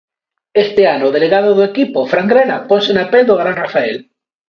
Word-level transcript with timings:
Este 0.63 0.83
ano 0.95 1.05
o 1.09 1.13
delegado 1.17 1.49
do 1.57 1.63
equipo, 1.71 2.09
Fran 2.11 2.27
Grela, 2.31 2.57
ponse 2.69 2.91
na 2.93 3.05
pel 3.11 3.25
do 3.27 3.39
gran 3.41 3.55
Rafael. 3.63 3.97